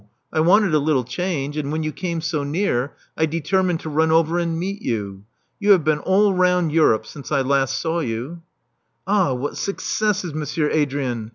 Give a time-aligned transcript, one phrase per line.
[0.33, 4.09] I wanted a little change; and when you came so near, I determined to run
[4.09, 5.25] over and meet you.
[5.59, 8.41] You have been all round Europe since Hast saw you."
[9.05, 11.29] Ah, what successes, Monsieur Adrian!